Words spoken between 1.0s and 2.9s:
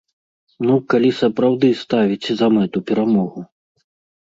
сапраўды ставіць за мэту